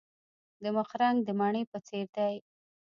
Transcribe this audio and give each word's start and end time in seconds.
د 0.63 0.65
مخ 0.75 0.89
رنګ 1.01 1.17
د 1.23 1.29
مڼې 1.39 1.63
په 1.71 1.77
څیر 1.87 2.07
دی. 2.15 2.35